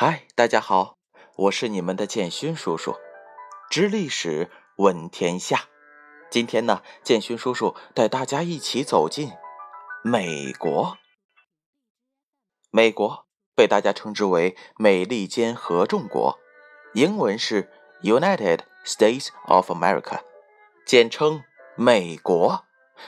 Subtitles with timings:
[0.00, 0.96] 嗨大家好，
[1.34, 2.94] 我是你们的建勋叔叔，
[3.68, 5.64] 知历史，问天下。
[6.30, 9.32] 今天呢，建勋叔叔带大家一起走进
[10.04, 10.96] 美国。
[12.70, 16.38] 美国被大家称之为“美利坚合众国”，
[16.94, 17.68] 英文是
[18.04, 20.20] United States of America，
[20.86, 21.42] 简称
[21.74, 22.64] 美国，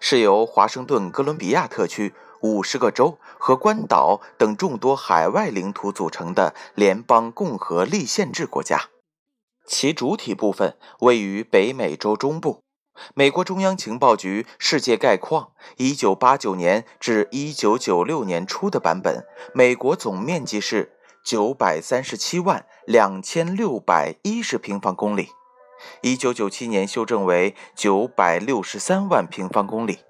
[0.00, 2.14] 是由华盛顿哥伦比亚特区。
[2.44, 8.90] 五十个州和关岛等众多海外领土组成的联邦共和立宪制国家，
[9.66, 12.60] 其主体部分位于北美洲中部。
[13.14, 20.92] 美国中央情报局世界概况，一九八九年至一九九六年初的版本，美国总面积是
[21.24, 25.30] 九百三十七万两千六百一十平方公里，
[26.02, 30.00] 一九九七年修正为九百六十三万平方公里。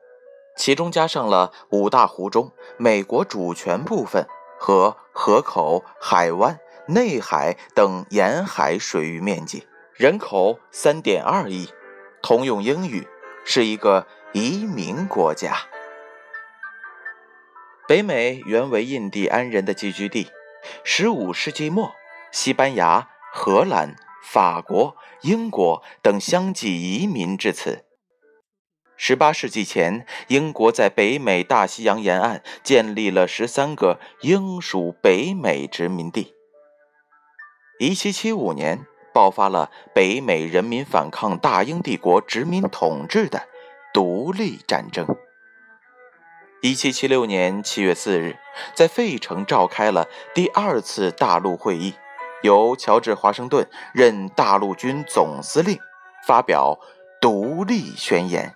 [0.57, 4.27] 其中加上了五大湖中美国主权部分
[4.59, 11.69] 和河口、海湾、内海等沿海水域面积，人口三点二亿，
[12.23, 13.07] 通用英语，
[13.45, 15.57] 是一个移民国家。
[17.87, 20.31] 北美原为印第安人的寄居地，
[20.85, 21.93] 十五世纪末，
[22.33, 27.85] 西班牙、荷兰、法国、英国等相继移民至此。
[28.97, 36.35] 十八世纪前，英国在北美大西洋沿岸建立了十三个英属北美殖民地。
[37.81, 43.49] 一七七五年，爆发了北美人民反抗大英帝国殖民统治的
[43.93, 45.05] 独立战争。
[46.63, 48.39] 一七七六年七月四日，
[48.75, 51.95] 在费城召开了第二次大陆会议，
[52.43, 55.79] 由乔治·华盛顿任大陆军总司令，
[56.27, 56.79] 发表
[57.21, 58.55] 独立宣言。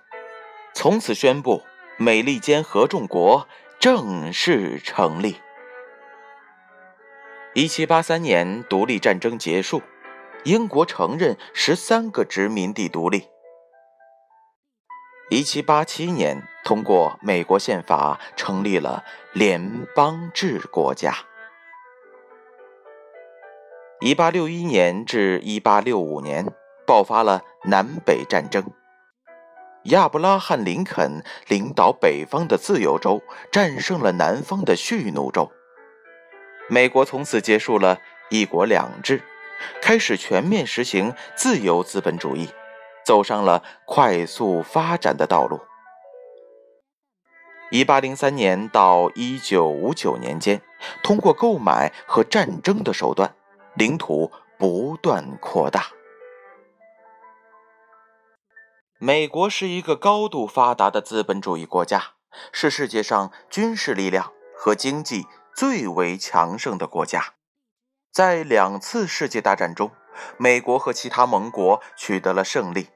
[0.81, 1.61] 从此宣布，
[1.97, 3.49] 美利坚合众国
[3.81, 5.35] 正式成立。
[7.53, 9.81] 一七八三年，独立战争结束，
[10.45, 13.27] 英国承认十三个殖民地独立。
[15.29, 19.03] 一七八七年，通过美国宪法成立了
[19.33, 21.13] 联邦制国家。
[23.99, 26.45] 一八六一年至一八六五年，
[26.87, 28.63] 爆发了南北战争。
[29.83, 35.49] 亚伯拉罕·林肯领导北方的自由州战胜了南方的蓄奴州，
[36.67, 37.97] 美国从此结束了
[38.29, 39.23] 一国两制，
[39.81, 42.49] 开始全面实行自由资本主义，
[43.05, 45.61] 走上了快速发展的道路。
[47.71, 50.61] 一八零三年到一九五九年间，
[51.01, 53.33] 通过购买和战争的手段，
[53.75, 55.85] 领土不断扩大。
[59.01, 62.15] 美国是一个高度发达的资本主义国家，
[62.51, 67.35] 是世界上军事力量和经济最为强盛的国家。
[68.11, 69.91] 在两次世界大战中，
[70.37, 72.89] 美国和其他盟国取得了胜利。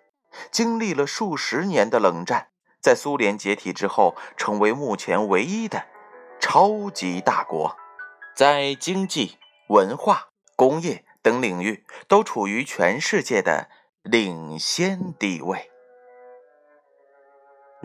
[0.51, 2.49] 经历了数十年的冷战，
[2.81, 5.85] 在苏联解体之后，成为目前唯一的
[6.41, 7.77] 超级大国，
[8.35, 9.37] 在经济、
[9.69, 10.27] 文化、
[10.57, 13.69] 工业等领域都处于全世界的
[14.01, 15.69] 领先地位。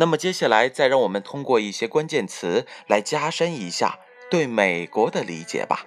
[0.00, 3.98] 那么接下来，再让我们通过一些关键词来加深一下
[4.30, 5.86] 对美国的理解吧。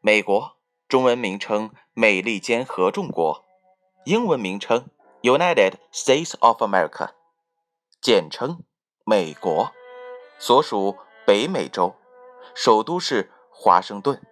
[0.00, 0.56] 美国
[0.88, 3.44] 中文名称美利坚合众国，
[4.04, 4.86] 英文名称
[5.22, 7.10] United States of America，
[8.00, 8.62] 简称
[9.04, 9.72] 美国，
[10.38, 11.96] 所属北美洲，
[12.54, 14.22] 首都是华盛顿，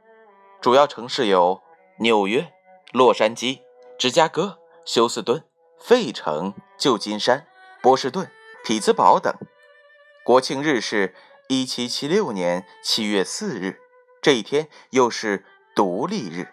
[0.60, 1.60] 主要城市有
[1.98, 2.52] 纽约、
[2.92, 3.62] 洛杉矶、
[3.98, 5.44] 芝加哥、休斯顿、
[5.80, 7.48] 费城、旧金山。
[7.80, 8.28] 波士顿、
[8.68, 9.34] 匹兹堡等。
[10.22, 11.14] 国庆日是
[11.48, 13.80] 一七七六年七月四日，
[14.20, 16.48] 这一天又是独立日。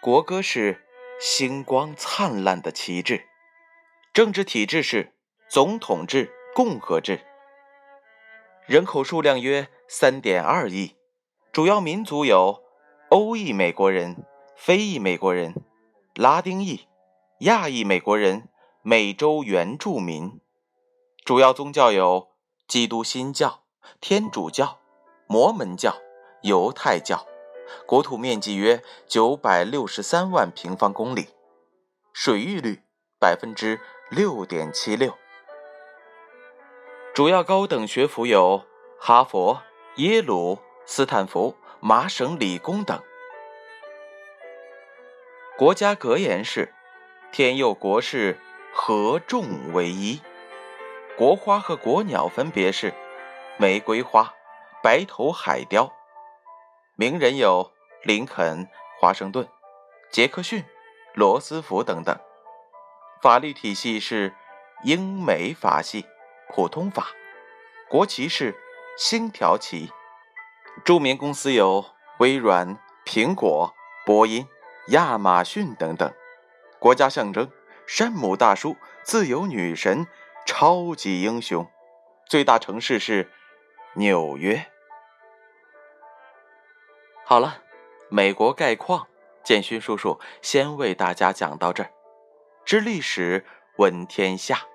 [0.00, 0.86] 国歌是
[1.20, 3.26] 星光灿烂的旗帜。
[4.14, 5.12] 政治体制是
[5.50, 7.20] 总统制共和制。
[8.64, 10.96] 人口数量约三点二亿，
[11.52, 12.62] 主要民族有
[13.10, 14.24] 欧裔美国人、
[14.56, 15.62] 非裔美国人、
[16.14, 16.88] 拉丁裔、
[17.40, 18.48] 亚裔美国人。
[18.82, 20.40] 美洲原住民
[21.26, 22.28] 主要宗教有
[22.68, 23.64] 基督新教、
[24.00, 24.78] 天主教、
[25.26, 25.96] 摩门教、
[26.42, 27.26] 犹太教。
[27.84, 31.30] 国土面积约九百六十三万平方公里，
[32.12, 32.84] 水域率
[33.18, 35.18] 百分之六点七六。
[37.12, 38.64] 主要高等学府有
[39.00, 39.60] 哈佛、
[39.96, 43.02] 耶鲁、斯坦福、麻省理工等。
[45.58, 46.72] 国家格言是：
[47.32, 48.38] 天佑国事。
[48.78, 50.20] 合众为一，
[51.16, 52.92] 国花和国鸟分别是
[53.56, 54.34] 玫瑰花、
[54.82, 55.90] 白头海雕。
[56.94, 57.72] 名人有
[58.02, 58.68] 林肯、
[59.00, 59.48] 华盛顿、
[60.10, 60.62] 杰克逊、
[61.14, 62.14] 罗斯福等等。
[63.22, 64.34] 法律体系是
[64.84, 66.04] 英美法系，
[66.50, 67.06] 普通法。
[67.88, 68.54] 国旗是
[68.98, 69.90] 星条旗。
[70.84, 71.86] 著名公司有
[72.18, 73.74] 微软、苹果、
[74.04, 74.46] 波音、
[74.88, 76.12] 亚马逊等等。
[76.78, 77.50] 国家象征：
[77.86, 80.06] 山姆大叔、自由女神、
[80.46, 81.68] 超级英雄。
[82.26, 83.30] 最大城市是
[83.96, 84.66] 纽约。
[87.24, 87.62] 好了，
[88.08, 89.08] 美国概况，
[89.44, 91.90] 建勋叔叔先为大家讲到这儿。
[92.64, 93.44] 知历史，
[93.76, 94.66] 闻天下。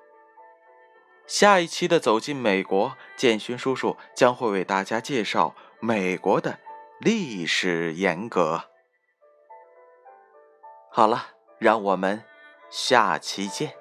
[1.27, 6.59] 下一期的《走进美国》，建勋叔叔将会为大家介绍美国的
[6.99, 8.65] 历史沿革。
[10.89, 12.23] 好了，让我们
[12.69, 13.80] 下期见。